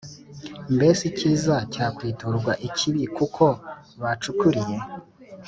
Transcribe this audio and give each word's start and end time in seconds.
Mbese 0.75 1.01
icyiza 1.11 1.55
cyakwiturwa 1.73 2.51
ikibi 2.67 3.03
Kuko 3.17 3.45
bacukuriye 4.01 4.77